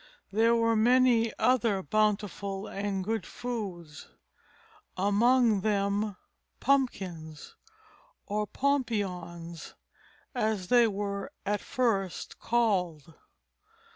[0.31, 4.07] There were many other bountiful and good foods,
[4.97, 6.17] among them
[6.59, 7.55] pumpkins
[8.25, 9.75] or pompions,
[10.33, 13.13] as they were at first called.